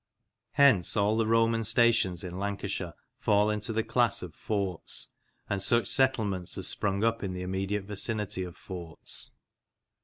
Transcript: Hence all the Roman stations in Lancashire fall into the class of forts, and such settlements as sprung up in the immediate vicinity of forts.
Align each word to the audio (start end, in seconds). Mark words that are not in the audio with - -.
Hence 0.53 0.97
all 0.97 1.15
the 1.15 1.27
Roman 1.27 1.63
stations 1.63 2.23
in 2.23 2.39
Lancashire 2.39 2.95
fall 3.13 3.51
into 3.51 3.71
the 3.71 3.83
class 3.83 4.23
of 4.23 4.33
forts, 4.33 5.09
and 5.47 5.61
such 5.61 5.87
settlements 5.87 6.57
as 6.57 6.67
sprung 6.67 7.03
up 7.03 7.21
in 7.21 7.33
the 7.33 7.43
immediate 7.43 7.83
vicinity 7.83 8.41
of 8.43 8.57
forts. 8.57 9.33